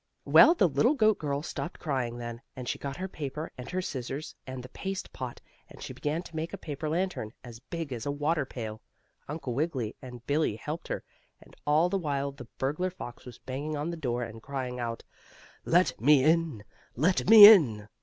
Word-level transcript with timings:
Well, 0.25 0.55
the 0.55 0.67
little 0.67 0.95
goat 0.95 1.19
girl 1.19 1.43
stopped 1.43 1.77
crying 1.79 2.17
then, 2.17 2.41
and 2.55 2.67
she 2.67 2.79
got 2.79 2.97
her 2.97 3.07
paper, 3.07 3.51
and 3.55 3.69
her 3.69 3.83
scissors, 3.83 4.33
and 4.47 4.63
the 4.63 4.69
paste 4.69 5.13
pot, 5.13 5.39
and 5.69 5.79
she 5.79 5.93
began 5.93 6.23
to 6.23 6.35
make 6.35 6.53
a 6.53 6.57
paper 6.57 6.89
lantern, 6.89 7.33
as 7.43 7.59
big 7.59 7.93
as 7.93 8.07
a 8.07 8.11
water 8.11 8.43
pail. 8.43 8.81
Uncle 9.27 9.53
Wiggily 9.53 9.95
and 10.01 10.25
Billie 10.25 10.55
helped 10.55 10.87
her. 10.87 11.03
And 11.39 11.55
all 11.67 11.87
the 11.87 11.99
while 11.99 12.31
the 12.31 12.47
burglar 12.57 12.89
fox 12.89 13.25
was 13.25 13.37
banging 13.37 13.77
on 13.77 13.91
the 13.91 13.95
door, 13.95 14.23
and 14.23 14.41
crying 14.41 14.79
out: 14.79 15.03
"Let 15.65 16.01
me 16.01 16.23
in! 16.23 16.63
Let 16.95 17.29
me 17.29 17.45
in!" 17.45 17.87